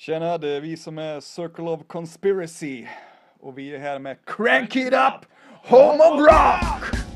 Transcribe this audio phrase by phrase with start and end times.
[0.00, 2.86] Tjena, det är vi som är Circle of Conspiracy.
[3.40, 5.24] Och vi är här med Crank It Up,
[5.64, 7.07] Home of Rock!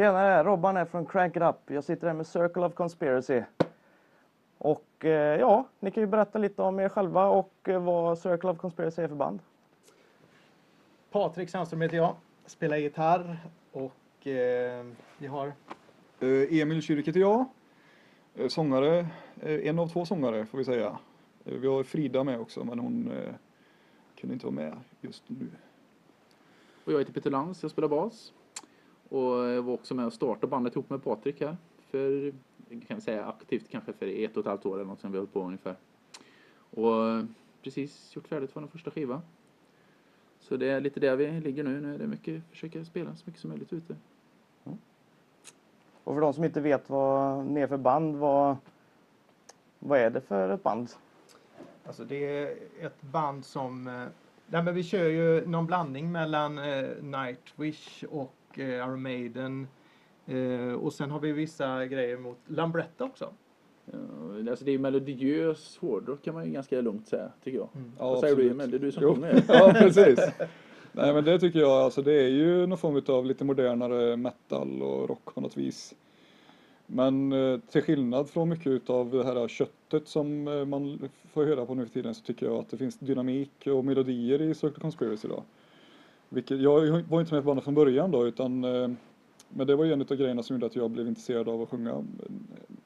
[0.00, 1.56] Tjenare, Robban är från Crank It Up.
[1.66, 3.42] Jag sitter här med Circle of Conspiracy.
[4.58, 8.50] Och eh, ja, ni kan ju berätta lite om er själva och eh, vad Circle
[8.50, 9.40] of Conspiracy är för band.
[11.10, 13.38] Patrik Sandström heter jag, spelar gitarr
[13.72, 14.86] och eh,
[15.18, 15.52] vi har
[16.20, 17.44] Eh, Emil Kyrk heter jag.
[18.48, 19.06] Sångare,
[19.42, 20.98] en av två sångare får vi säga.
[21.44, 23.34] Vi har Frida med också, men hon eh,
[24.16, 25.50] kunde inte vara med just nu.
[26.84, 28.32] Och jag heter Peter Lantz, jag spelar bas.
[29.10, 31.56] Och jag var också med och startade bandet ihop med Patrik här.
[31.90, 32.32] För,
[32.86, 35.18] kan vi säga aktivt kanske för ett och ett halvt år eller något som vi
[35.18, 35.76] har hållit på ungefär.
[36.70, 37.24] Och
[37.62, 39.22] precis gjort färdigt vår första skiva.
[40.40, 41.80] Så det är lite där vi ligger nu.
[41.80, 43.96] Nu är det mycket, försöka spela så mycket som möjligt ute.
[46.04, 48.56] Och för de som inte vet vad ni är för band, vad,
[49.78, 50.90] vad är det för ett band?
[51.84, 53.86] Alltså det är ett band som...
[53.86, 54.06] Eh,
[54.46, 59.66] nej men vi kör ju någon blandning mellan eh, Nightwish och eh, Iron Maiden.
[60.26, 63.32] Eh, och sen har vi vissa grejer mot Lambretta också.
[63.84, 67.68] Ja, alltså det är melodiös hårdrock kan man ju ganska lugnt säga, tycker jag.
[67.74, 67.92] Mm.
[67.98, 68.62] Ja, Vad säger du absolut.
[68.62, 68.70] Emil?
[68.70, 69.42] Det är du som sjunger.
[69.48, 70.18] Ja, precis.
[70.92, 74.82] Nej, men det tycker jag, alltså det är ju någon form av lite modernare metal
[74.82, 75.94] och rock på något vis.
[76.86, 81.74] Men eh, till skillnad från mycket av det här köttet som man får höra på
[81.74, 85.28] nu för tiden så tycker jag att det finns dynamik och melodier i Circle Conspiracy
[85.28, 85.42] då.
[86.32, 88.90] Vilket, jag var inte med på bandet från början då utan eh,
[89.48, 91.68] men det var ju en av grejerna som gjorde att jag blev intresserad av att
[91.68, 92.02] sjunga eh,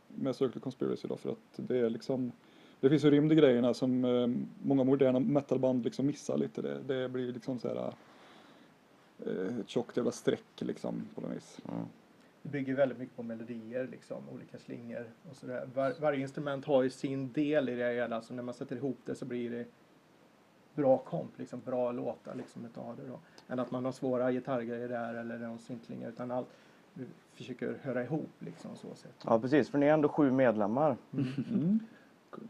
[0.08, 2.32] med Circle Conspiracy då för att det är liksom
[2.80, 4.28] det finns ju rymd i grejerna som eh,
[4.62, 6.62] många moderna metalband liksom missar lite.
[6.62, 7.94] Det, det blir liksom så här
[9.60, 11.60] ett tjockt jävla streck liksom på något vis.
[12.42, 15.68] Det bygger väldigt mycket på melodier, liksom, olika slingor och sådär.
[15.74, 18.98] Var, varje instrument har ju sin del i det hela, så när man sätter ihop
[19.04, 19.66] det så blir det
[20.74, 23.18] bra komp, liksom, bra låtar liksom, utav det då.
[23.48, 26.48] Än att man har svåra gitarrgrejer där eller någon syntlingar, utan allt
[26.94, 27.04] vi
[27.34, 29.24] försöker höra ihop liksom så sätt.
[29.24, 30.96] Ja precis, för ni är ändå sju medlemmar.
[31.12, 31.80] Mm.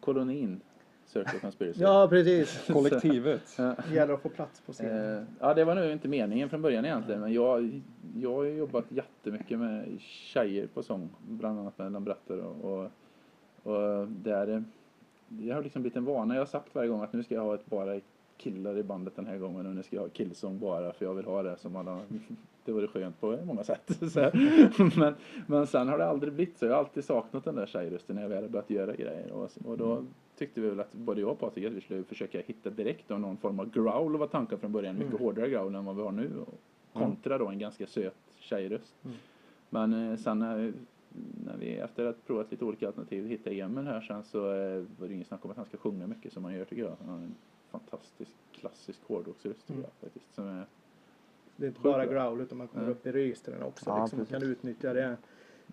[0.00, 0.60] Kolonin,
[1.06, 1.80] Circle Conspiracy.
[1.82, 2.66] Ja, precis.
[2.72, 3.54] Kollektivet.
[3.58, 3.76] Ja.
[3.88, 5.18] Det gäller att få plats på scenen.
[5.18, 7.20] Eh, ja, det var nog inte meningen från början egentligen.
[7.20, 7.80] Men jag,
[8.16, 11.08] jag har ju jobbat jättemycket med tjejer på sång.
[11.28, 12.90] Bland annat med Lambratter och, och,
[13.72, 14.62] och där, eh,
[15.28, 16.34] det har liksom blivit en vana.
[16.34, 18.00] Jag har sagt varje gång att nu ska jag ha ett bara
[18.36, 21.14] killar i bandet den här gången och nu ska jag ha killsång bara för jag
[21.14, 22.00] vill ha det som alla
[22.64, 24.00] det vore skönt på många sätt.
[24.96, 25.14] Men,
[25.46, 26.64] men sen har det aldrig blivit så.
[26.64, 29.32] Jag har alltid saknat den där tjejrösten när jag väl har börjat göra grejer.
[29.32, 30.04] Och, och då
[30.36, 33.18] tyckte vi väl att både jag och Patrik att vi skulle försöka hitta direkt då
[33.18, 34.98] någon form av growl var tanken från början.
[34.98, 36.30] Mycket hårdare growl än vad vi har nu.
[36.46, 36.60] Och
[36.92, 38.94] kontra då en ganska söt tjejröst.
[39.04, 39.16] Mm.
[39.70, 40.72] Men eh, sen när,
[41.44, 45.08] när vi efter att provat lite olika alternativ hittade Emil här sen så eh, var
[45.08, 46.96] det ingen snack om att han ska sjunga mycket som han gör tycker jag.
[47.06, 47.34] Han
[47.80, 49.82] fantastisk klassisk hårdrocksröst Mm.
[49.82, 50.34] jag faktiskt.
[50.34, 50.66] Som är,
[51.56, 52.90] Det är inte bara growl utan man kommer Ja.
[52.90, 53.90] upp i registren också.
[53.90, 55.16] Ja, liksom, och kan utnyttja det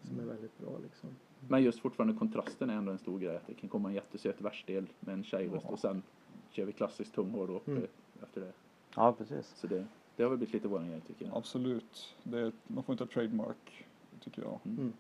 [0.03, 0.69] som är väldigt bra.
[0.84, 1.09] Liksom.
[1.47, 3.35] Men just fortfarande kontrasten är ändå en stor grej.
[3.35, 6.03] Att det kan komma en jättesöt versdel med en tjejröst och sen
[6.50, 7.88] kör vi klassiskt tung hårdrock Mm.
[8.23, 8.51] efter det.
[8.95, 9.53] Ja precis.
[9.56, 9.85] Så det,
[10.16, 11.38] det har väl blivit lite våran grej tycker jag.
[11.38, 12.16] Absolut.
[12.23, 13.85] Det är, man får inte ha trademark,
[14.19, 14.59] tycker jag.
[14.66, 14.94] Mm.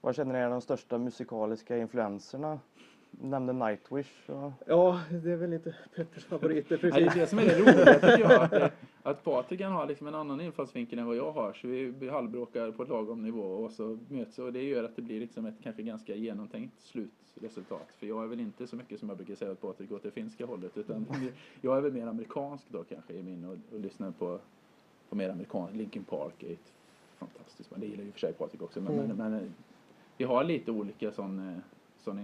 [0.00, 2.60] Vad känner ni är de största musikaliska influenserna?
[3.20, 4.30] Nämnde Nightwish.
[4.30, 4.52] Och...
[4.66, 7.14] Ja, det är väl inte Petters favoriter Ja, det är precis.
[7.20, 8.42] det som är det roliga tycker jag.
[8.42, 8.68] Att, eh,
[9.02, 11.52] att Patrik kan ha liksom en annan infallsvinkel än vad jag har.
[11.52, 15.02] Så vi, halvbråkar på ett lagom nivå och så möts och det gör att det
[15.02, 17.86] blir liksom ett kanske ganska genomtänkt slutresultat.
[17.98, 20.10] För jag är väl inte så mycket som jag brukar säga att Patrik åt det
[20.10, 20.76] finska hållet.
[20.76, 21.06] Utan
[21.60, 24.38] jag är väl mer amerikansk då kanske i min och, och lyssnar på,
[25.08, 25.74] på mer amerikansk.
[25.74, 26.72] Linkin Park är ett
[27.18, 27.82] fantastiskt band.
[27.82, 28.80] Det gillar ju för sig Patrik också.
[28.80, 29.06] Men, Mm.
[29.06, 29.48] men, men eh,
[30.16, 31.58] vi har lite olika sån, eh,
[31.98, 32.18] sån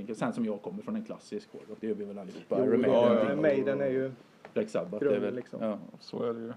[0.00, 0.16] infallsvinkel.
[0.16, 1.78] Sen som jag kommer från en klassisk hårdrock.
[1.80, 2.56] Det gör vi väl allihopa.
[2.58, 4.10] Jo, Maiden, är- Ringo Maiden och- är ju...
[4.54, 5.62] Black Sabbath grunden, är väl, liksom.
[5.62, 6.52] ja, Så är det ju.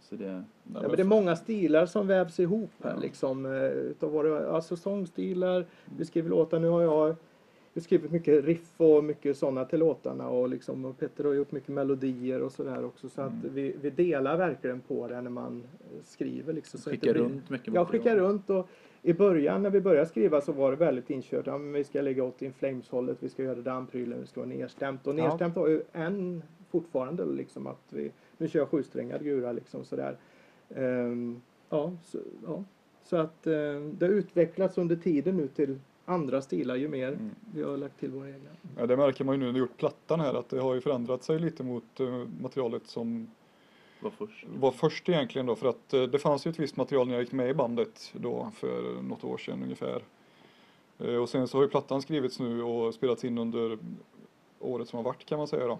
[0.00, 0.42] så det, Ja,
[0.82, 3.00] men det är många stilar som vävs ihop här Ja.
[3.00, 3.46] liksom.
[3.46, 5.66] eh, Utav våra, alltså sångstilar,
[5.98, 6.60] vi skriver låtar.
[6.60, 6.90] Nu har jag,
[7.74, 11.52] har skrivit mycket riff och mycket sådana till låtarna och liksom och Petter har gjort
[11.52, 13.08] mycket melodier och sådär också.
[13.08, 13.54] Så att Mm.
[13.54, 15.62] vi, vi delar verkligen på det när man
[16.02, 16.80] skriver liksom.
[16.80, 17.86] Så att skickar det blir- runt mycket Jag material.
[18.04, 18.68] skickar runt och
[19.02, 21.46] i början när vi började skriva så var det väldigt inkört.
[21.46, 24.48] Ja, men vi ska lägga åt In Flames-hållet, vi ska göra damprylen, vi ska vara
[24.48, 25.06] nedstämt.
[25.06, 25.24] Och Ja.
[25.28, 30.16] nedstämt har ju än fortfarande liksom att vi, vi kör sjusträngad gura liksom sådär.
[30.74, 32.64] Ehm, ja, så, ja,
[33.04, 33.52] så att eh,
[33.98, 37.30] det har utvecklats under tiden nu till andra stilar ju mer Mm.
[37.54, 38.50] vi har lagt till våra egna.
[38.78, 40.80] Ja, det märker man ju nu när vi gjort plattan här att det har ju
[40.80, 43.30] förändrat sig lite mot eh, materialet som
[44.00, 44.44] var först.
[44.48, 47.22] var först egentligen då för att eh, det fanns ju ett visst material när jag
[47.22, 50.02] gick med i bandet då för något år sedan ungefär.
[50.98, 53.78] Eh, Och sen så har ju plattan skrivits nu och spelats in under
[54.60, 55.78] året som har varit kan man säga då.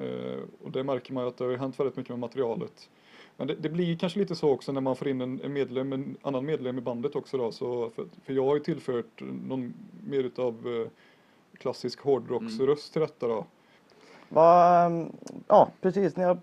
[0.00, 2.90] Eh, Och det märker man ju att det har hänt väldigt mycket med materialet.
[3.36, 5.92] Men det, det blir kanske lite så också när man får in en, en medlem,
[5.92, 7.52] en annan medlem i bandet också då.
[7.52, 9.74] Så för, för jag har ju tillfört någon
[10.06, 10.88] mer utav eh,
[11.58, 13.46] klassisk hårdrocksröst till detta då.
[14.36, 15.12] Ehm,
[15.48, 16.16] ja, precis.
[16.16, 16.38] Ni har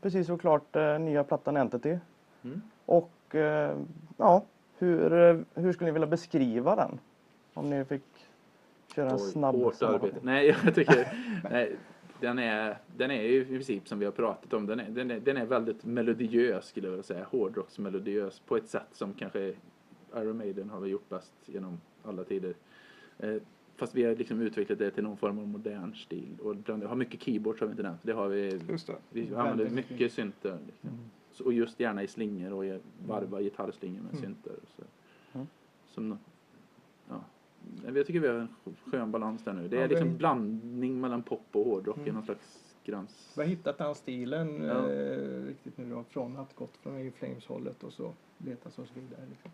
[0.00, 1.98] precis gjort klart eh, nya plattan Entity.
[2.42, 2.62] Mm.
[2.86, 3.76] Och eh,
[4.16, 4.42] ja,
[4.78, 6.98] hur, eh, hur skulle ni vilja beskriva den?
[7.54, 8.02] Om ni fick
[8.94, 10.16] köra en snabb hårt arbete.
[10.22, 11.08] Nej, jag tycker...
[11.50, 11.76] nej,
[12.20, 14.66] den, är, den är ju i princip som vi har pratat om.
[14.66, 17.26] Den är, den är, den är väldigt melodiös skulle jag vilja säga.
[17.30, 19.54] Hårdrocksmelodiös på ett sätt som kanske
[20.16, 22.54] Iron Maiden har gjort bäst genom alla tider.
[23.18, 23.34] Eh,
[23.82, 26.36] fast vi har liksom utvecklat det till någon form av modern stil.
[26.42, 28.00] Och bland, har mycket keyboards har vi inte nämnt.
[28.02, 28.60] Det har vi.
[28.68, 28.96] Just det.
[29.10, 29.90] Vi använder mycket.
[29.90, 30.58] mycket synter.
[30.66, 30.90] Liksom.
[31.32, 34.22] Så, och just gärna i slingor och i varva gitarrslingor med Mm.
[34.22, 34.52] synter.
[34.52, 34.82] och Så.
[35.34, 35.46] Mm.
[35.86, 36.18] Som,
[37.08, 37.24] ja.
[37.94, 38.48] Jag tycker vi har en
[38.90, 39.68] skön balans där nu.
[39.68, 42.14] Det är Ja, liksom vi- blandning mellan pop och hårdrock i Mm.
[42.14, 43.32] någon slags gräns.
[43.36, 44.90] Vi har hittat den stilen Ja.
[44.92, 49.20] eh, riktigt nu då, från att gått från In Flames-hållet och så letat oss vidare.
[49.30, 49.50] Liksom.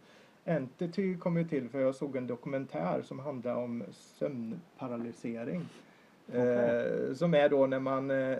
[0.48, 5.68] Entity kom ju till för jag såg en dokumentär som handlar om sömnparalysering.
[6.32, 8.38] Eh, som är då när man, eh,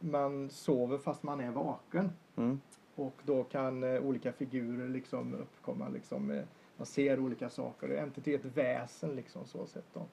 [0.00, 2.10] man sover fast man är vaken.
[2.36, 2.60] Mm.
[2.94, 5.88] Och då kan eh, olika figurer liksom uppkomma.
[5.88, 6.44] Liksom, eh,
[6.76, 7.88] man ser olika saker.
[7.88, 10.06] Entity är ett väsen liksom så sett då.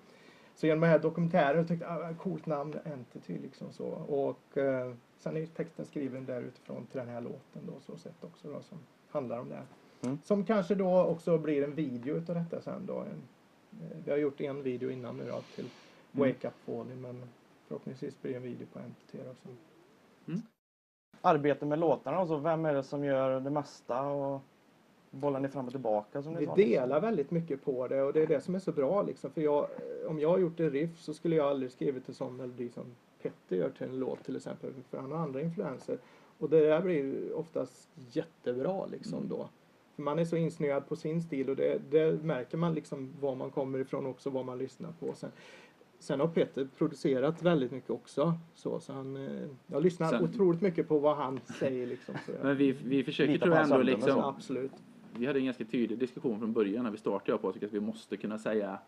[0.56, 3.88] Så genom den här dokumentären tyckte jag, ah, coolt namn, Entity liksom så.
[3.90, 8.24] Och eh, sen är texten skriven där utifrån till den här låten då så sett
[8.24, 8.78] också då som
[9.10, 9.56] handlar om det.
[9.56, 9.66] här.
[10.02, 10.18] Mm.
[10.24, 12.94] Som kanske då också blir en video utav detta sen då.
[13.00, 13.22] En,
[13.84, 15.70] eh, vi har gjort en video innan nu då till
[16.12, 17.24] Wake Up Falling men
[17.68, 19.34] förhoppningsvis blir det en video på Entity då.
[19.44, 19.50] Så.
[21.22, 24.02] Arbete med låtarna, alltså, vem är det som gör det mesta?
[24.08, 24.42] Och
[25.12, 26.24] bollar ni fram och tillbaka?
[26.24, 26.56] Som ni Vi sa?
[26.56, 29.32] delar väldigt mycket på det och det är det som är så bra liksom.
[29.32, 29.68] För jag,
[30.08, 32.84] om jag har gjort en riff så skulle jag aldrig skrivit en sån melodi som
[33.22, 34.74] Petter gör till en låt till exempel.
[34.90, 35.98] För han har andra influenser.
[36.38, 39.30] Och det där blir oftast jättebra liksom Mm.
[39.30, 39.50] då.
[40.00, 43.36] För man är så insnöad på sin stil och det, det märker man liksom var
[43.36, 45.14] man kommer ifrån också, vad man lyssnar på.
[45.14, 45.32] Sen,
[46.00, 48.34] sen har Peter producerat väldigt mycket också.
[48.54, 52.16] Så, så han, eh, jag lyssnar Sen- otroligt mycket på vad han säger liksom.
[52.44, 54.72] Men vi, vi försöker tror jag ändå liksom, Så absolut.
[55.18, 58.18] vi hade en ganska tydlig diskussion från början när vi startade på att vi måste
[58.18, 58.80] kunna säga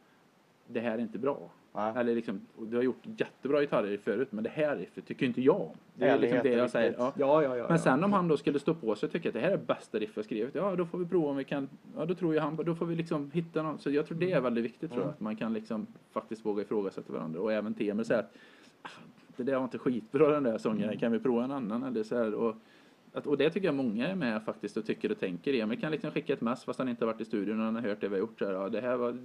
[0.67, 1.49] det här är inte bra.
[1.73, 1.93] Nej.
[1.95, 5.61] Eller liksom, du har gjort jättebra gitarrer förut men det här riffet tycker inte jag
[5.61, 5.75] om.
[5.95, 6.95] Det är liksom det jag säger.
[6.97, 7.13] Ja.
[7.17, 7.65] Ja, ja, ja.
[7.69, 9.57] Men sen om han då skulle stå på sig och tycka att det här är
[9.57, 12.35] bästa riff jag skrivit, ja då får vi prova om vi kan, ja då tror
[12.35, 13.79] jag han, då får vi liksom hitta någon.
[13.79, 15.13] Så jag tror det är väldigt viktigt tror jag, Mm.
[15.13, 17.39] att man kan liksom faktiskt våga ifrågasätta varandra.
[17.41, 18.33] Och även Temer säger att
[18.81, 18.89] "Ah,
[19.37, 21.83] det där var inte skitbra den där sången, kan vi prova en annan?
[21.83, 22.55] Eller så här, och,
[23.13, 25.53] att, och det tycker jag många är med faktiskt och tycker och tänker.
[25.53, 27.75] Emil kan liksom skicka ett mess fast han inte har varit i studion och han
[27.75, 28.39] har hört det vi har gjort.
[28.39, 29.17] Så här, ja, det här var,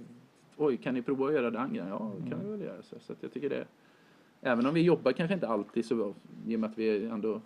[0.57, 1.87] oj kan ni prova att göra den grejen?
[1.87, 2.81] Ja det kan vi väl göra.
[2.81, 3.65] Så, så jag tycker det
[4.41, 6.13] Även om vi jobbar kanske inte alltid så
[6.47, 7.41] i och med att vi ändå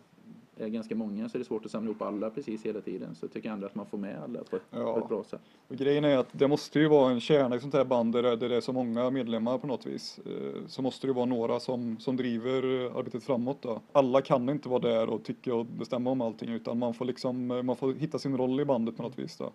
[0.58, 3.16] är ganska många så är det svårt att samla ihop alla precis hela tiden.
[3.16, 4.94] Så jag tycker ändå att man får med alla på ett, Ja.
[4.94, 5.42] på ett bra sätt.
[5.68, 8.38] Och grejen är att det måste ju vara en kärna i sånt här band där
[8.38, 10.20] det, är så många medlemmar på något vis.
[10.26, 12.64] Eh, Så måste det vara några som, som driver
[13.00, 13.82] arbetet framåt då.
[13.92, 17.52] Alla kan inte vara där och tycka och bestämma om allting utan man får liksom,
[17.52, 19.52] eh, man får hitta sin roll i bandet på något vis då.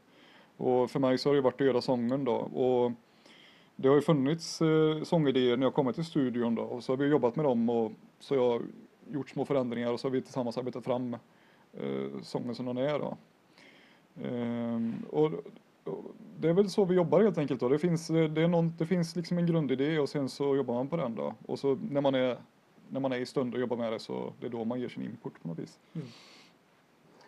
[0.57, 2.35] Och för mig så har det ju varit att göra sången då.
[2.35, 2.93] Och
[3.77, 6.97] det har ju funnits eh, sångidéer när jag kommit till studion då och så har
[6.97, 8.63] vi jobbat med dem och så har jag
[9.11, 11.17] gjort små förändringar och så har vi tillsammans arbetat fram
[11.73, 13.17] eh, sången som den är då.
[14.23, 15.33] Ehm, och,
[15.85, 16.05] och
[16.39, 17.69] det är väl så vi jobbar helt enkelt då.
[17.69, 20.75] Det finns, eh, det är någon, det finns liksom en grundidé och sen så jobbar
[20.75, 21.35] man på den då.
[21.47, 22.39] Och så när man är,
[22.89, 24.89] när man är i stund och jobbar med det så det är då man ger
[24.89, 25.79] sin input på något vis.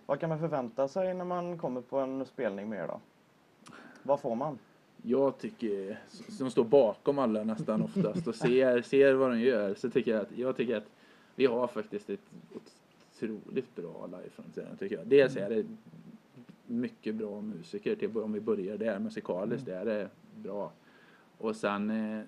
[0.06, 3.00] Vad kan man förvänta sig när man kommer på en spelning med er då?
[4.02, 4.58] Vad får man?
[5.02, 9.90] Jag tycker, som står bakom alla nästan oftast och ser, ser vad de gör, så
[9.90, 10.90] tycker jag att, jag tycker att
[11.34, 12.20] vi har faktiskt ett
[12.54, 15.06] otroligt bra liveframträdande tycker jag.
[15.06, 15.66] Dels är det
[16.66, 20.72] mycket bra musiker, till, om vi börjar där musikaliskt, det är det bra.
[21.38, 22.24] Och sen, eh,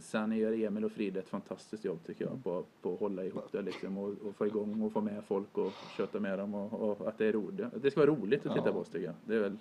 [0.00, 3.52] sen gör Emil och Frida ett fantastiskt jobb tycker jag på, på att hålla ihop
[3.52, 7.00] det liksom och, och få igång och få med folk och köta med dem och,
[7.00, 7.66] och att det är roligt.
[7.74, 9.14] Att det ska vara roligt att titta på oss tycker jag.
[9.24, 9.56] Det är väl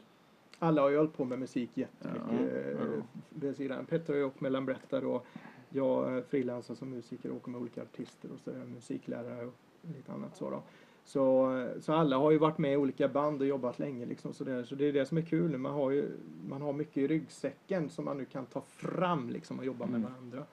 [0.60, 2.52] alla har ju hållit på med musik jättemycket.
[2.80, 2.82] Ja.
[2.86, 3.86] eh, vid sidan.
[3.86, 5.26] Petter har ju åkt med Lambretta och
[5.70, 9.54] jag frilansar som musiker och åker med olika artister och så är jag musiklärare och
[9.96, 10.64] lite annat så då.
[11.06, 11.50] Så,
[11.82, 14.64] så alla har ju varit med i olika band och jobbat länge liksom så, där.
[14.64, 15.58] så det är det som är kul.
[15.58, 16.10] Man har ju
[16.50, 19.96] man har mycket i ryggsäcken som man nu kan ta fram liksom och jobba med
[19.96, 20.12] Mm.
[20.12, 20.44] varandra.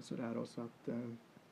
[0.00, 0.94] Så där då, så att, eh,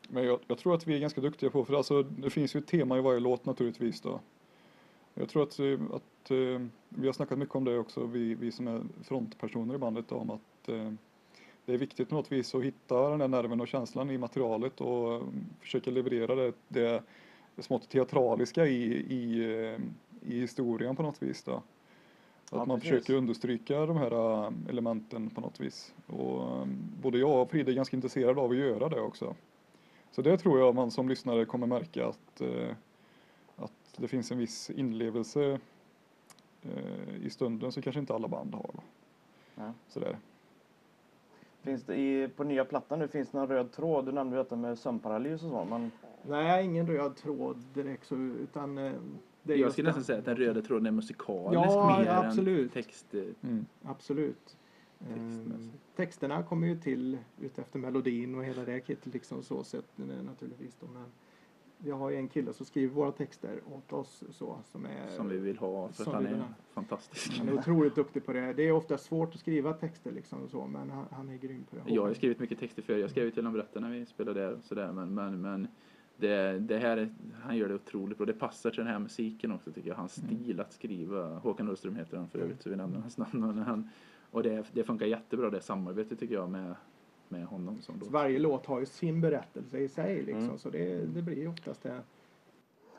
[0.08, 2.58] Men jag, jag tror att vi är ganska duktiga på, för alltså, det finns ju
[2.58, 4.20] ett tema i varje låt naturligtvis då.
[5.18, 8.52] Jag tror att, eh, att eh, vi har snackat mycket om det också, vi, vi
[8.52, 10.92] som är frontpersoner i bandet, om att eh,
[11.64, 14.80] det är viktigt på något vis att hitta den där nerven och känslan i materialet
[14.80, 15.22] och eh,
[15.60, 16.52] försöka leverera det,
[17.54, 19.44] det smått teatraliska i, i,
[20.22, 21.42] i historien på något vis.
[21.42, 21.52] Då.
[21.52, 21.62] Att
[22.50, 22.90] Ja, man precis.
[22.90, 24.12] försöker understryka de här
[24.68, 25.94] elementen på något vis.
[26.06, 26.66] Och eh,
[27.02, 29.34] både jag och Frida är ganska intresserade av att göra det också.
[30.10, 32.40] Så det tror jag man som lyssnare kommer märka att
[34.00, 35.60] det finns en viss inlevelse
[36.62, 38.70] eh, i stunden som kanske inte alla band har.
[39.54, 39.72] Ja.
[39.88, 40.18] Sådär.
[41.62, 44.06] Finns det i, på nya plattan nu, finns det någon röd tråd?
[44.06, 45.90] Du nämnde ju detta med sömnparalys och så, men
[46.28, 48.92] nej, ingen röd tråd direkt så, utan eh,
[49.42, 52.12] det är Jag skulle nästan säga att den röda tråden är musikalisk Ja, mer ja,
[52.22, 52.72] än absolut.
[52.72, 53.14] text.
[53.42, 53.66] Mm.
[53.82, 54.56] Absolut.
[54.98, 55.52] Textmässigt.
[55.52, 60.22] Ehm, texterna kommer ju till utefter melodin och hela det kittet liksom så sett eh,
[60.22, 61.04] naturligtvis då, men
[61.78, 65.28] vi har ju en kille som skriver våra texter åt oss så som är Som
[65.28, 66.42] vi vill ha för att han är
[66.72, 67.38] fantastisk.
[67.38, 68.52] han är otroligt duktig på det.
[68.52, 71.64] Det är ofta svårt att skriva texter liksom och så men han, han är grym
[71.70, 71.94] på det.
[71.94, 74.64] Jag har skrivit mycket texter för Jag skrev till Lambretta när vi spelade där och
[74.64, 75.68] sådär men, men, men
[76.16, 78.26] det, det här, är- han gör det otroligt bra.
[78.26, 79.96] Det passar till den här musiken också tycker jag.
[79.96, 80.36] Hans Mm.
[80.42, 81.38] stil att skriva.
[81.38, 83.58] Håkan Ullström heter han för övrigt så vi nämner hans namn.
[83.58, 83.90] Han,
[84.30, 86.74] och det, det funkar jättebra det samarbetet tycker jag med,
[87.30, 87.78] med honom.
[87.82, 88.10] Som Så då.
[88.10, 90.58] varje låt har ju sin berättelse i sig liksom Mm.
[90.58, 92.00] så det, det blir ju oftast det.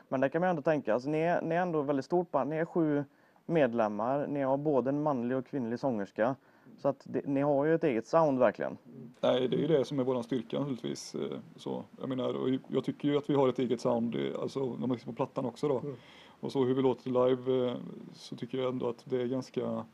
[0.08, 2.30] Men det kan man ju ändå tänka, alltså, ni, är, ni är ändå väldigt stort
[2.30, 2.50] band.
[2.50, 3.04] Ni är sju
[3.46, 6.36] medlemmar, ni har både en manlig och kvinnlig sångerska.
[6.78, 8.76] Så att det, ni har ju ett eget sound verkligen.
[9.20, 11.14] Nej, det är ju det som är våran styrka naturligtvis.
[11.14, 14.40] eh, Så, jag menar, och jag tycker ju att vi har ett eget sound, eh,
[14.40, 15.78] alltså när man lyssnar på plattan också då.
[15.78, 15.94] Mm.
[16.40, 17.76] Och så hur vi låter live eh,
[18.14, 19.84] så tycker jag ändå att det är ganska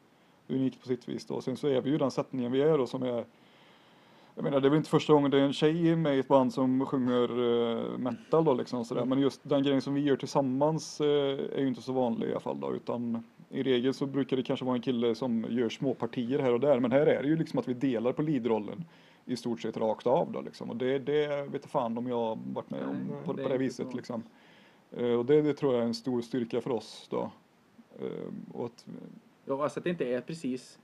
[0.48, 1.40] unikt på sitt vis då.
[1.40, 3.24] Sen så är vi ju den sättningen vi är då som är
[4.36, 6.28] jag menar det är väl inte första gången det är en tjej med i ett
[6.28, 7.30] band som sjunger
[7.92, 9.04] eh, metal då liksom sådär.
[9.04, 11.06] Men just den grejen som vi gör tillsammans eh,
[11.56, 12.74] är ju inte så vanlig i alla fall då.
[12.74, 16.52] Utan i regel så brukar det kanske vara en kille som gör små partier här
[16.52, 16.80] och där.
[16.80, 18.84] Men här är det ju liksom att vi delar på leadrollen
[19.24, 20.70] i stort sett rakt av då liksom.
[20.70, 23.94] Och det, det vet fan om jag varit med om på, det på det viset
[23.94, 24.22] liksom.
[24.90, 27.30] Eh, och det, det tror jag är en stor styrka för oss då.
[27.98, 28.86] Eh, och att,
[29.48, 30.78] Ja, alltså att det inte är precis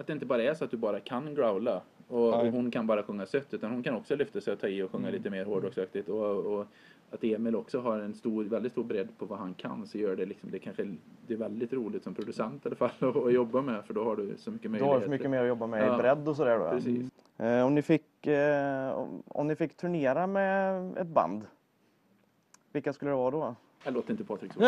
[0.00, 2.86] att det inte bara är så att du bara kan growla och, och hon kan
[2.86, 5.18] bara sjunga sött utan hon kan också lyfta sig och ta i och sjunga Mm.
[5.18, 6.66] lite mer hårdrocksaktigt och, och
[7.10, 10.16] att Emil också har en stor, väldigt stor bredd på vad han kan så gör
[10.16, 10.94] det liksom, det kanske
[11.26, 12.90] det är väldigt roligt som producent i alla fall
[13.26, 14.92] att, jobba med för då har du så mycket Du möjligheter.
[14.94, 15.94] har ju så mycket mer att jobba med Ja.
[15.94, 16.64] i bredd och sådär då.
[16.64, 16.70] ja.
[16.70, 17.10] Precis.
[17.38, 21.42] Eh, om, ni fick, eh, om, om ni fick turnera med ett band,
[22.72, 23.54] vilka skulle det vara då?
[23.84, 24.60] Jag låter inte Patrik så.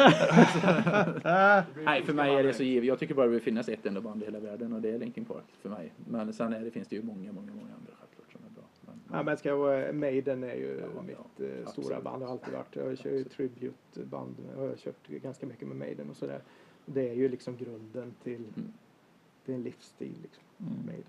[1.85, 2.87] Nej, för mig är det så givet.
[2.89, 4.99] Jag tycker bara det vill finnas ett enda band i hela världen och det är
[4.99, 5.93] Linkin Park för mig.
[6.09, 8.63] Men sen är det, finns det ju många, många, många andra självklart som är bra.
[8.81, 12.05] Men, Ja, men ska jag vara Maiden är ju Ja, mitt ja, eh, stora absolut.
[12.05, 12.77] band, har alltid varit.
[12.77, 16.41] Jag kör ju tribute-band, jag har kört ganska mycket med Maiden och sådär.
[16.87, 18.73] Det är ju liksom grunden till, Mm.
[19.45, 20.73] till en livsstil liksom, mm.
[20.87, 21.05] Maiden.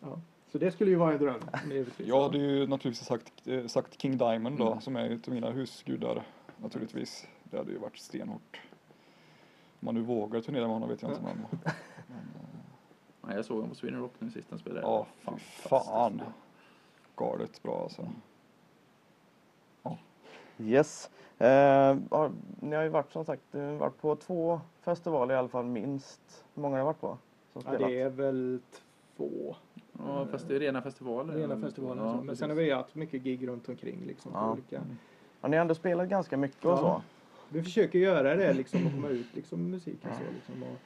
[0.00, 0.20] Ja.
[0.52, 1.40] Så det skulle ju vara en dröm.
[1.96, 4.80] Jag hade ju naturligtvis sagt, eh, sagt King Diamond då, Mm.
[4.80, 6.22] som är ett av mina husgudar
[6.56, 7.26] naturligtvis.
[7.50, 8.60] Det hade ju varit stenhårt.
[9.80, 11.36] Om man nu vågar turnera med honom vet jag inte men.
[13.22, 14.80] Nej, jag såg honom på Sweden Rock nu sist han spelade.
[14.86, 15.30] Ja, fy
[15.68, 16.22] fan.
[17.16, 18.08] Galet bra alltså.
[20.58, 21.10] Yes.
[21.38, 25.48] Eh, har, ni har ju varit som sagt eh, varit på två festivaler i alla
[25.48, 26.44] fall minst.
[26.54, 27.18] Hur många har ni varit på?
[27.52, 27.88] Som Ja, spelat?
[27.90, 28.60] det är väl
[29.16, 29.56] två
[29.98, 31.34] Ja, fast det är rena festivaler.
[31.34, 32.02] rena festivaler.
[32.04, 32.20] Ja.
[32.22, 34.32] Men sen har vi haft mycket gig runt omkring liksom.
[34.32, 34.52] På Ja.
[34.52, 34.82] olika.
[35.40, 36.76] Ja, ni har ändå spelat ganska mycket och Ja.
[36.76, 37.02] så.
[37.48, 40.62] Vi försöker göra det liksom och komma ut liksom musiken så liksom.
[40.62, 40.76] Och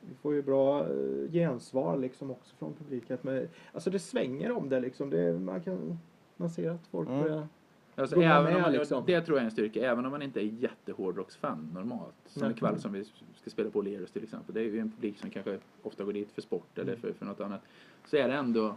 [0.00, 3.18] vi får ju bra eh, gensvar liksom också från publiken.
[3.22, 5.10] Men, alltså det svänger om det liksom.
[5.10, 5.98] Det, man, kan,
[6.36, 7.22] man ser att folk Mm.
[7.22, 7.48] börjar...
[7.96, 9.02] Alltså, även med, om man, liksom?
[9.06, 12.14] Det tror jag är en styrka, även om man inte är jättehårdrocksfan normalt.
[12.26, 12.50] Som Nej.
[12.50, 13.04] ikväll som vi
[13.34, 14.54] ska spela på Lerus till exempel.
[14.54, 17.00] Det är ju en publik som kanske ofta går dit för sport eller Mm.
[17.00, 17.60] för, för något annat.
[18.04, 18.76] Så är det ändå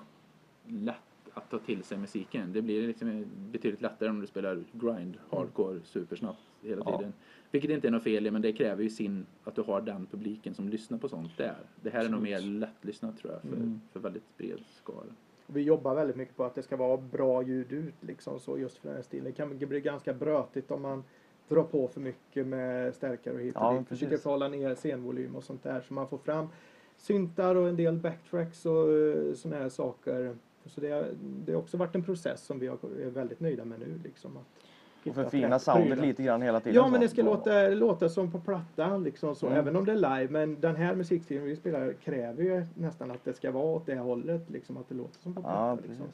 [0.65, 0.95] lätt
[1.37, 2.53] att ta till sig musiken.
[2.53, 6.97] Det blir liksom betydligt lättare om du spelar grind, hardcore, supersnabbt hela Ja.
[6.97, 7.13] tiden.
[7.51, 10.05] Vilket inte är något fel i, men det kräver ju sin, att du har den
[10.05, 11.55] publiken som lyssnar på sånt där.
[11.81, 13.81] Det här är nog mer lättlyssnat tror jag, för, Mm.
[13.93, 15.05] för väldigt bred skara.
[15.47, 18.77] Vi jobbar väldigt mycket på att det ska vara bra ljud ut liksom så just
[18.77, 19.25] för den här stilen.
[19.25, 21.03] Det kan bli ganska brötigt om man
[21.47, 23.87] drar på för mycket med stärkare och hit och Ja, dit.
[23.87, 26.47] Försöker hålla ner scenvolym och sånt där så man får fram
[26.97, 30.35] syntar och en del backtracks och uh, sådana här saker.
[30.69, 31.05] Så det,
[31.45, 33.99] det har också varit en process som vi har, är väldigt nöjda med nu.
[34.03, 34.43] Liksom, att
[35.09, 36.05] Och förfina soundet prylar.
[36.07, 36.75] lite grann hela tiden.
[36.75, 39.57] Ja, men det ska låta, låta som på platta, liksom så, Mm.
[39.59, 40.27] även om det är live.
[40.31, 43.95] Men den här musikstilen vi spelar kräver ju nästan att det ska vara åt det
[43.95, 45.57] hållet, liksom, att det låter som på platta.
[45.57, 46.05] Ja, liksom.
[46.05, 46.13] man...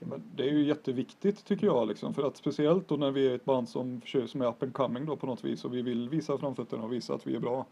[0.00, 3.34] Men det är ju jätteviktigt tycker jag liksom, för att speciellt då när vi är
[3.34, 5.82] ett band som, försöker- som är up and coming då på något vis och vi
[5.82, 7.66] vill visa framfötterna och visa att vi är bra.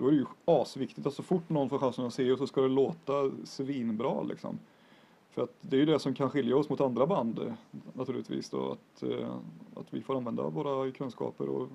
[0.00, 2.46] Då är det ju asviktigt att så fort någon får chansen att se oss så
[2.46, 4.58] ska det låta svinbra liksom.
[5.30, 7.54] För att det är ju det som kan skilja oss mot andra band
[7.92, 9.34] naturligtvis då, att, eh,
[9.74, 11.68] att vi får använda våra kunskaper och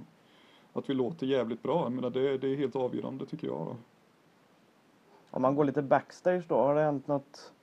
[0.73, 1.83] att vi låter jävligt bra.
[1.83, 3.65] Jag menar, det, det är helt avgörande tycker jag.
[3.65, 3.75] Då.
[5.31, 7.53] Om man går lite backstage då, har det hänt något,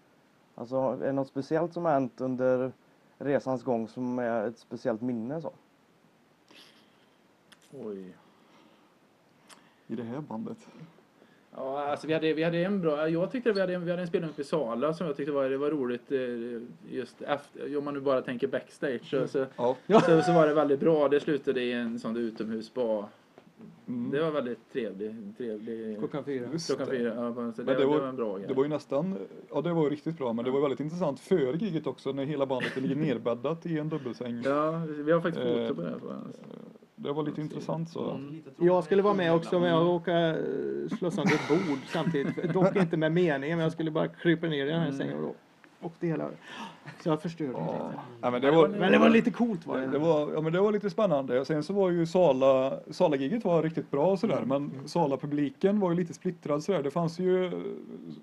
[0.54, 2.72] alltså är det något speciellt som har hänt under
[3.18, 5.52] resans gång som är ett speciellt minne så?
[7.72, 8.14] Oj.
[9.92, 10.58] I det här bandet.
[11.56, 14.02] Ja, alltså vi hade, vi hade en bra, jag tyckte vi hade, en- vi hade
[14.02, 16.62] en spelning uppe i Sala som jag tyckte var, det var roligt eh,
[16.96, 19.46] just efter, om man nu bara tänker backstage så, så,
[19.86, 20.00] Ja.
[20.00, 21.08] så, så var det väldigt bra.
[21.08, 23.08] Det slutade i en sån utomhusspa.
[23.88, 24.10] Mm.
[24.10, 25.38] Det var väldigt trevligt.
[25.38, 26.48] trevlig Klockan fyra.
[26.66, 26.96] Klockan det.
[26.98, 27.14] fyra.
[27.14, 28.48] Ja, så det, Men det, det var- var en bra grej.
[28.48, 29.16] Det var ju nästan,
[29.50, 32.46] ja det var riktigt bra men det var väldigt intressant före giget också när hela
[32.46, 34.42] bandet ligger nerbäddat i en dubbelsäng.
[34.44, 35.88] Ja, vi har faktiskt Eh, foto på det.
[35.88, 36.18] här, jag.
[37.02, 38.10] Det var lite intressant så.
[38.10, 38.42] Mm.
[38.58, 40.28] Jag skulle vara med också men jag råkade
[40.90, 42.36] eh, slå sönder ett bord samtidigt.
[42.52, 44.98] Dock inte med meningen men jag skulle bara krypa ner i den här Mm.
[44.98, 45.34] sängen och då
[45.86, 46.28] åkte hela...
[47.02, 47.58] Så jag förstörde Ja.
[47.90, 48.00] lite.
[48.20, 49.86] Ja, men det var, Men det var lite coolt var det.
[49.86, 51.44] det var, ja, men det var lite spännande.
[51.44, 55.96] Sen så var ju Sala, Sala-giget var riktigt bra och sådär men Sala-publiken var ju
[55.96, 56.82] lite splittrad sådär.
[56.82, 57.52] Det fanns ju eh,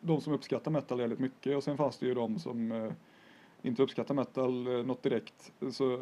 [0.02, 2.92] de som uppskattar metal väldigt mycket och sen fanns det ju de som eh,
[3.62, 5.52] inte uppskattar metal eh, något direkt.
[5.72, 6.00] Så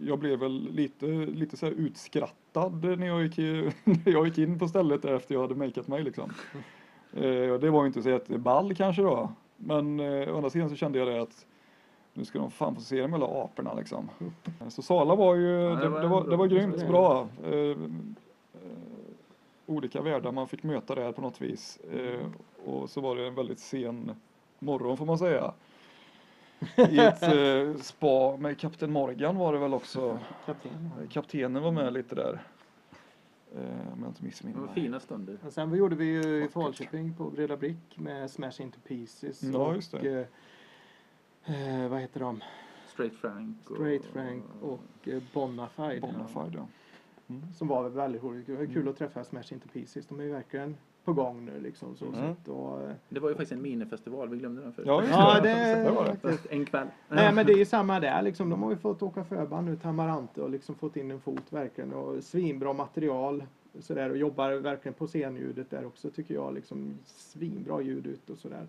[0.00, 3.38] jag blev väl lite, lite så utskrattad när jag, gick,
[3.84, 6.32] när jag gick in på stället efter jag hade makeat mig liksom.
[7.12, 9.32] Eh, det var ju inte så jätteball kanske då.
[9.56, 11.46] Men eh, å andra sidan så kände jag det att
[12.14, 14.08] nu ska de fan få se de jävla aporna liksom.
[14.68, 17.28] Så Sala var ju, det det, var det, var, det var grymt bra.
[17.44, 17.76] Eh, eh,
[19.66, 21.78] olika världar man fick möta där på något vis.
[21.92, 22.26] Eh,
[22.64, 24.10] och så var det en väldigt sen
[24.58, 25.52] morgon får man säga.
[26.76, 30.18] I ett eh, spa med Kapten Morgan var det väl också.
[30.46, 30.90] Kapten.
[31.10, 32.42] Kaptenen var med lite där.
[33.56, 34.74] Eh, om jag inte Det missminner var mig.
[34.74, 35.38] fina stunder.
[35.46, 39.58] Och sen gjorde vi ju i Falköping på Breda Brick med Smash Into Pieces Ja,
[39.58, 40.26] och just det.
[41.44, 42.40] eh, eh, vad heter de?
[42.86, 43.70] Straight Frank.
[43.70, 46.00] Och, Straight Frank och eh, Bonafide.
[46.00, 46.66] Bonafide ja.
[47.28, 47.52] Mm.
[47.52, 48.46] Som var väldigt roligt.
[48.46, 50.06] Det var kul att träffa Smash Into Pieces.
[50.06, 50.76] De är ju verkligen
[51.08, 51.96] på gång nu liksom.
[51.96, 52.34] Så, Mm.
[52.46, 54.86] och, eh, Det var ju faktiskt en minifestival, vi glömde den förut.
[54.88, 55.48] Ja, Ja, det.
[55.48, 56.38] det- det var det.
[56.50, 56.86] En kväll.
[57.08, 58.50] Nej men det är ju samma där liksom.
[58.50, 61.52] De har ju fått åka förband nu till Amarante och liksom fått in en fot
[61.52, 61.92] verkligen.
[61.92, 63.44] Och svinbra material.
[63.78, 66.54] Sådär, och jobbar verkligen på scenljudet där också tycker jag.
[66.54, 68.66] Liksom, svinbra ljud ut och sådär.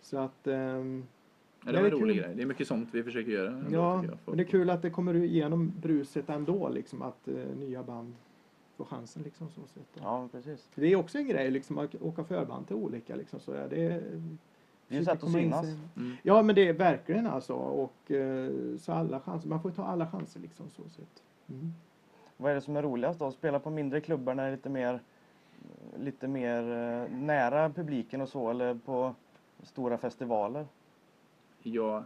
[0.00, 0.46] Så att...
[0.46, 1.04] ehm,
[1.64, 2.32] Ja, det var en är rolig grej.
[2.36, 3.50] Det är mycket sånt vi försöker göra.
[3.50, 7.34] ändå, Ja, men det är kul att det kommer igenom bruset ändå liksom att eh,
[7.58, 8.14] nya band
[8.76, 9.88] får chansen liksom så sett.
[10.02, 10.68] Ja, precis.
[10.74, 13.66] Det är också en grej liksom att åka förband till olika liksom sådär.
[13.70, 14.02] Det är,
[14.88, 15.66] Det är ju sätt att synas.
[15.96, 16.16] Mm.
[16.22, 20.06] Ja men det är verkligen alltså och eh, så alla chanser, man får ta alla
[20.10, 21.22] chanser liksom så sett.
[21.48, 21.72] Mm.
[22.36, 23.30] Vad är det som är roligast då?
[23.30, 25.00] Spela på mindre klubbar när det är lite mer,
[25.98, 29.14] lite mer eh, nära publiken och så eller på
[29.62, 30.66] stora festivaler?
[31.62, 32.04] Jag,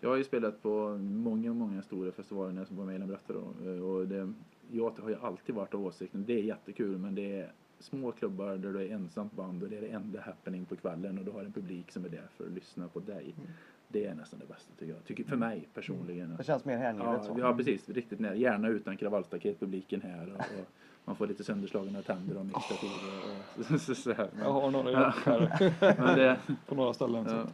[0.00, 3.70] jag har ju spelat på många, många stora festivaler när jag var med i då.
[3.70, 4.32] Eh, Och det,
[4.72, 8.56] jag har ju alltid varit av åsikten, det är jättekul men det är små klubbar
[8.56, 11.30] där du är ensamt band och det är det enda happening på kvällen och du
[11.30, 13.34] har en publik som är där för att lyssna på dig.
[13.38, 13.50] Mm.
[13.88, 15.04] Det är nästan det bästa tycker jag.
[15.04, 16.34] Tycker, för mig personligen.
[16.38, 17.36] Det känns mer hängivet Ja, så.
[17.38, 17.88] ja, precis.
[17.88, 18.34] Riktigt nära.
[18.34, 20.32] Gärna utan kravallstaket, publiken här.
[20.32, 20.66] Och, och
[21.04, 22.90] man får lite sönderslagna tänder om extra tid.
[22.90, 24.28] Och, och, så, så här.
[24.38, 25.14] Jag har några Ja.
[25.24, 25.72] här
[26.06, 27.24] Men det, på några ställen.
[27.28, 27.46] Ja,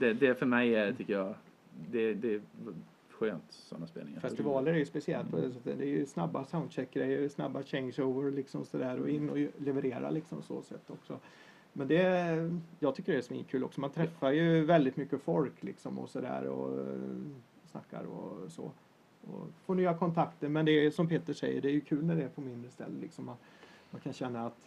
[0.00, 1.34] det, det för mig är, tycker jag,
[1.90, 2.42] det, det
[3.18, 4.20] skönt sådana spelningar.
[4.20, 5.78] Festivaler är ju speciellt på det sättet.
[5.78, 10.62] Det är ju snabba soundcheck-grejer, snabba changeover liksom sådär och in och leverera liksom så
[10.62, 11.18] sätt också.
[11.72, 12.02] Men det,
[12.78, 13.80] jag tycker det är svinkul också.
[13.80, 16.96] Man träffar ju väldigt mycket folk liksom och sådär och eh,
[17.70, 18.72] snackar och så.
[19.24, 20.48] Och får nya kontakter.
[20.48, 22.70] Men det är som Peter säger, det är ju kul när det är på mindre
[22.70, 23.26] ställen liksom.
[23.26, 23.36] Man,
[23.90, 24.58] man kan känna att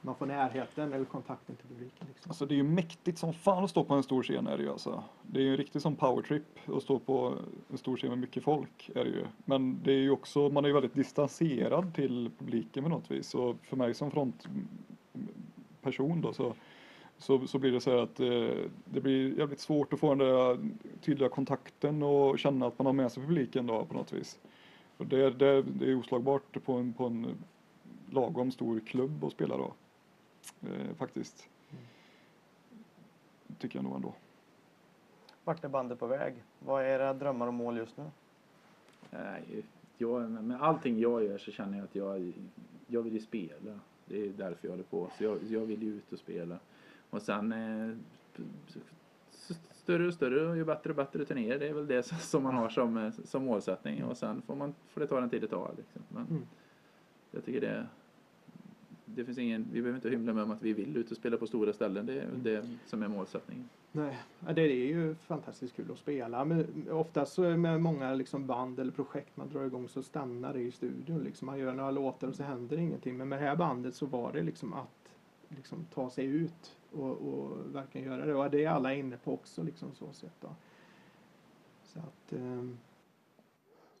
[0.00, 2.06] man får närheten eller kontakten till publiken.
[2.08, 2.30] Liksom.
[2.30, 4.62] Alltså det är ju mäktigt som fan att stå på en stor scen är det
[4.62, 5.04] ju alltså.
[5.22, 7.34] Det är ju en riktig som powertrip att stå på
[7.70, 9.24] en stor scen med mycket folk är det ju.
[9.44, 13.34] Men det är ju också, man är ju väldigt distanserad till publiken på något vis.
[13.34, 16.54] Och för mig som frontperson då så,
[17.18, 18.48] så, så blir det så här att eh,
[18.84, 20.58] det blir jävligt svårt att få den där
[21.00, 24.38] tydliga kontakten och känna att man har med sig publiken då på något vis.
[24.96, 27.26] Och det, det, det är oslagbart på en, på en
[28.10, 29.72] lagom stor klubb att spela då.
[30.62, 31.48] Eh, faktiskt.
[33.58, 34.14] Tycker jag nog ändå.
[35.44, 36.34] Vart är bandet på väg?
[36.58, 38.10] Vad är era drömmar och mål just nu?
[39.10, 39.64] Nej,
[39.98, 42.32] jag, med allting jag gör så känner jag att jag,
[42.86, 43.80] jag vill ju spela.
[44.06, 45.10] Det är därför jag håller på.
[45.18, 46.58] Så jag, jag vill ju ut och spela.
[47.10, 47.96] Och sen eh,
[49.72, 51.58] större och större och ju bättre och bättre turnéer.
[51.58, 54.04] Det är väl det som- man har som, som målsättning.
[54.04, 55.74] Och sen får, man, får det ta den tid det tar.
[55.76, 56.02] Liksom.
[56.08, 56.46] Men Mm.
[57.30, 57.86] jag tycker det
[59.14, 61.36] det finns ingen, vi behöver inte hymla med om att vi vill ut och spela
[61.36, 62.06] på stora ställen.
[62.06, 63.68] Det är väl det som är målsättningen.
[63.92, 64.18] Nej,
[64.54, 66.44] det är ju fantastiskt kul att spela.
[66.44, 70.02] Men oftast så är det med många liksom band eller projekt man drar igång så
[70.02, 71.18] stannar det i studion.
[71.18, 71.46] Liksom.
[71.46, 73.16] Man gör några låtar och så händer ingenting.
[73.16, 75.14] Men med det här bandet så var det liksom att
[75.48, 78.34] liksom ta sig ut och, och verkligen göra det.
[78.34, 79.62] Och det är alla inne på också.
[79.62, 80.48] Liksom, så sett, då.
[81.84, 82.78] så att, ehm,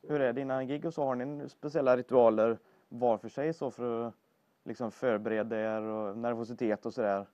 [0.02, 1.04] Hur är dina gig och så?
[1.04, 4.14] Har ni speciella ritualer var för sig så för att
[4.68, 7.26] liksom förbereda er och nervositet och sådär?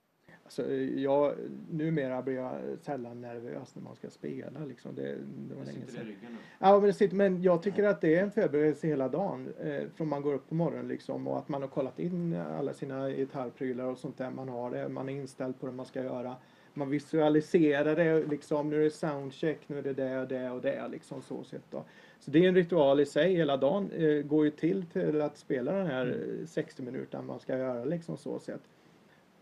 [0.45, 1.33] Alltså, jag,
[1.69, 4.59] numera blir jag sällan nervös när man ska spela.
[4.65, 4.95] Liksom.
[4.95, 5.15] Det,
[5.49, 6.15] det var länge sedan.
[6.59, 9.53] Ja, men, det sitter, men jag tycker att det är en förberedelse hela dagen.
[9.59, 12.73] Eh, från man går upp på morgonen liksom, och att man har kollat in alla
[12.73, 14.71] sina gitarrprylar och sånt där man har.
[14.71, 14.89] Det.
[14.89, 16.35] Man är inställd på det man ska göra.
[16.73, 18.69] Man visualiserar det liksom.
[18.69, 20.87] Nu är det soundcheck, nu är det det och det och det.
[20.87, 21.85] Liksom, så, sett, då.
[22.25, 23.35] Så det är en ritual i sig.
[23.35, 27.39] Hela dagen eh, går ju till till att spela den här eh, 60 minuterna man
[27.39, 27.85] ska göra.
[27.85, 28.61] Liksom, så sett.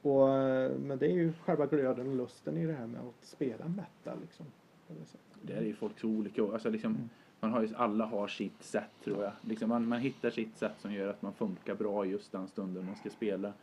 [0.02, 3.26] Och, eh, men det är ju själva glöden och lusten i det här med att
[3.26, 4.17] spela metal.
[4.22, 4.46] Liksom,
[5.41, 6.43] det är ju folk så olika.
[6.43, 9.32] Alltså liksom, man har ju, alla har sitt sätt tror jag.
[9.41, 12.86] Liksom man, man hittar sitt sätt som gör att man funkar bra just den stunden
[12.86, 13.54] man ska spela.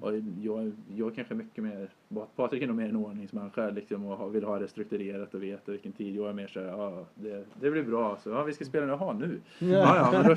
[0.00, 1.88] Och jag, jag är kanske mycket mer,
[2.36, 5.72] Patrik är nog mer en ordningsmänniska liksom, och har- vill ha det strukturerat och veta
[5.72, 6.16] vilken tid.
[6.16, 8.18] Jag är mer så här, ja det, det blir bra.
[8.22, 9.40] Så, ja, vi ska spela nu, jaha nu.
[9.58, 10.36] Ja, ja, men, då,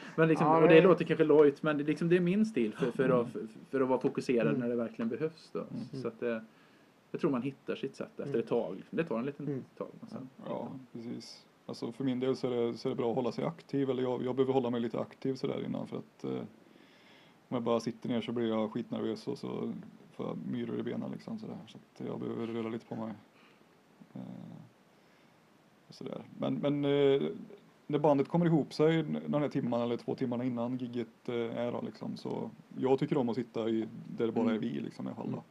[0.16, 2.90] men liksom, och det låter kanske lojt men det, liksom, det är min stil för,
[2.90, 4.60] för, att, för, för att vara fokuserad Mm.
[4.60, 5.50] när det verkligen behövs.
[5.52, 5.64] Då.
[6.02, 6.38] Så att, eh,
[7.10, 8.82] jag tror man hittar sitt sätt efter ett tag.
[8.90, 9.64] Det tar en liten Mm.
[9.78, 9.88] tag.
[10.10, 11.46] Sen, Ja, precis.
[11.66, 13.90] Alltså för min del så är det, så är det bra att hålla sig aktiv,
[13.90, 16.30] eller jag, jag behöver hålla mig lite aktiv sådär innan för att eh,
[17.52, 19.72] om jag bara sitter ner så blir jag skitnervös och så
[20.12, 21.58] får jag myror i benen liksom sådär.
[21.66, 23.14] Så jag behöver röra lite på mig.
[24.14, 24.20] Eh,
[25.90, 26.22] sådär.
[26.38, 27.22] Men, men eh,
[27.86, 31.72] när bandet kommer ihop sig den här timmarna eller två timmarna innan gigget eh, är
[31.72, 34.60] då liksom så jag tycker om att sitta i där det bara är Mm.
[34.60, 35.42] vi liksom i alla fall då.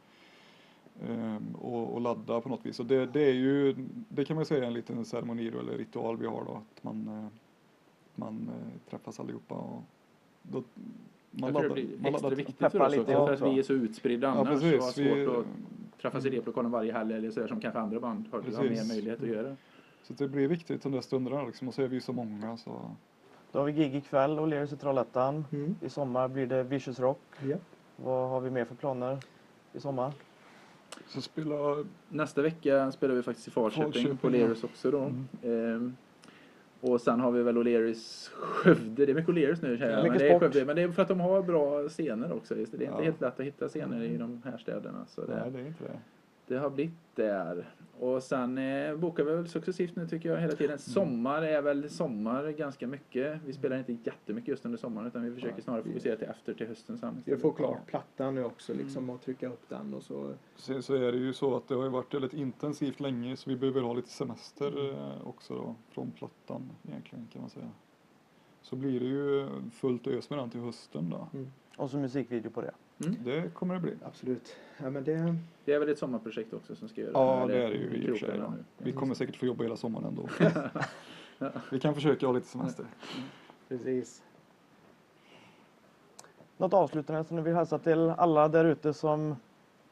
[1.08, 2.80] Ehm, och, och ladda på något vis.
[2.80, 3.74] Och det, det är ju,
[4.08, 6.84] det kan man säga är en liten ceremoni då, eller ritual vi har då, att
[6.84, 7.26] man, eh,
[8.14, 9.82] man eh, träffas allihopa och
[10.42, 10.62] då,
[11.32, 13.62] man jag tror det blir extra viktigt för oss lite också, för att vi är
[13.62, 14.48] så utspridda Ja, annars.
[14.48, 14.74] precis.
[14.74, 15.46] och har svårt Vi- att
[16.02, 19.22] träffas i replokalen varje helg eller sådär som kanske andra band har, har mer möjlighet
[19.22, 19.56] att göra.
[20.02, 22.56] Så det blir viktigt de där stunderna liksom, och så är vi ju så många
[22.56, 22.90] så.
[23.52, 25.44] Då har vi gig ikväll, O'Learys i Trollhättan.
[25.52, 25.76] Mm.
[25.80, 27.20] I sommar blir det Vicious Rock.
[27.48, 27.56] Ja.
[27.96, 29.18] Vad har vi mer för planer
[29.72, 30.12] i sommar?
[31.06, 34.32] Så spela, Nästa vecka spelar vi faktiskt i Falköping, Falköping, på ja.
[34.32, 34.98] O'Learys också då.
[34.98, 35.26] Mm.
[35.42, 35.96] Ehm,
[36.82, 39.06] och sen har vi väl O'Learys Skövde.
[39.06, 40.38] Det är mycket O'Learys nu säger jag, men det är.
[40.38, 40.64] Skövde.
[40.64, 42.56] Men det är för att de har bra scener också.
[42.56, 42.78] Just det.
[42.78, 43.04] det är inte Ja.
[43.04, 45.06] helt lätt att hitta scener i de här städerna.
[45.06, 45.98] Så det, nej det är inte det.
[46.46, 47.74] Det har blivit där.
[47.98, 50.78] Och sen eh, bokar vi väl successivt nu tycker jag hela tiden.
[50.78, 53.40] Sommar är väl sommar ganska mycket.
[53.46, 56.66] Vi spelar inte jättemycket just under sommaren utan vi försöker snarare fokusera till efter till
[56.66, 57.22] hösten sen.
[57.24, 60.34] Jag får klart plattan nu också liksom och trycka upp den och så.
[60.56, 63.50] Sen så är det ju så att det har ju varit väldigt intensivt länge så
[63.50, 67.70] vi behöver ha lite semester eh, också då från plattan egentligen kan man säga.
[68.62, 71.28] Så blir det ju fullt ös med den till hösten då.
[71.76, 72.72] Och så musikvideo på det.
[73.04, 73.16] Mm.
[73.24, 73.94] Det kommer det bli.
[74.04, 74.56] Absolut.
[74.82, 77.68] Ja, men det, Det är väl ett sommarprojekt också som ska göra Ja det är
[77.70, 78.38] det ju i och för sig.
[78.38, 78.64] nu.
[78.78, 80.28] Vi kommer säkert få jobba hela sommaren ändå.
[81.70, 82.86] Vi kan försöka ha lite semester.
[83.68, 84.22] precis.
[86.56, 89.36] Något avslutande som ni vill hälsa till alla där ute som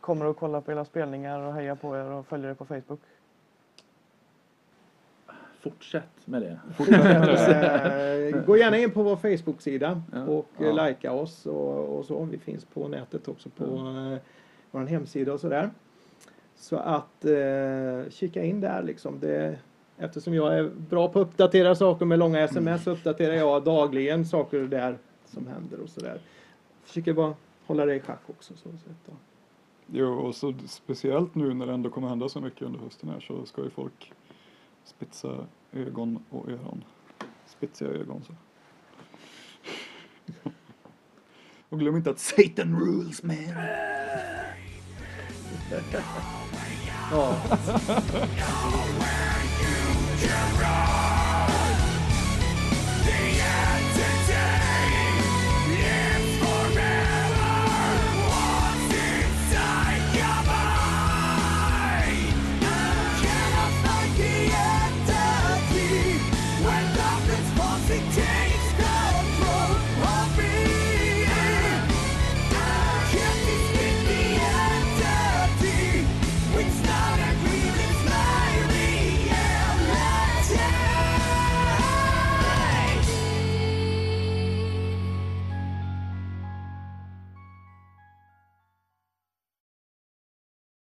[0.00, 3.00] kommer och kollar på era spelningar och hejar på er och följer er på Facebook?
[5.60, 6.58] Fortsätt med det.
[8.34, 10.24] Eh, Gå gärna in på vår Facebook-sida Ja.
[10.24, 10.64] och Ja.
[10.66, 10.86] ja.
[10.88, 12.24] likea oss och, och så.
[12.24, 14.18] Vi finns på nätet också på eh,
[14.70, 15.70] vår hemsida och sådär.
[16.56, 19.20] Så att eh, kika in där liksom.
[19.20, 19.58] Det,
[19.98, 24.26] eftersom jag är bra på att uppdatera saker med långa sms så uppdaterar jag dagligen
[24.26, 26.18] saker där som händer och sådär.
[26.84, 27.34] Försöker bara
[27.66, 28.54] hålla det i schack också.
[28.56, 29.12] Så, så att, ja.
[29.92, 33.20] Jo, och så speciellt nu när det ändå kommer hända så mycket under hösten här
[33.20, 34.12] så ska ju folk
[34.84, 36.84] spetsa ögon och öron.
[37.46, 38.34] Spetsiga ögon så.
[41.68, 43.36] Och glöm inte att Satan rules man.
[47.12, 47.36] Ja.